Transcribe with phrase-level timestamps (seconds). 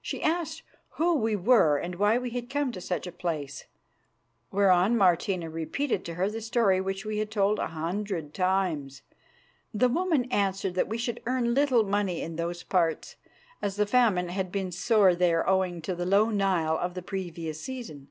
[0.00, 3.66] She asked who we were and why we had come to such a place,
[4.50, 9.02] whereon Martina repeated to her the story which we had told a hundred times.
[9.74, 13.16] The woman answered that we should earn little money in those parts,
[13.60, 17.60] as the famine had been sore there owing to the low Nile of the previous
[17.60, 18.08] season.